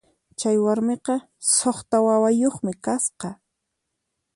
Chay 0.39 0.57
warmiqa 0.65 1.15
suqta 1.57 1.97
wawayuqmi 2.05 2.73
kasqa. 2.85 3.29